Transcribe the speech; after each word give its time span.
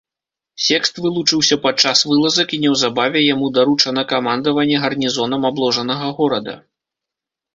Секст 0.67 0.95
вылучыўся 1.01 1.55
падчас 1.65 1.99
вылазак 2.11 2.55
і 2.55 2.59
неўзабаве 2.63 3.21
яму 3.33 3.51
даручана 3.57 4.01
камандаванне 4.13 4.77
гарнізонам 4.85 5.41
абложанага 5.53 6.07
горада. 6.21 6.53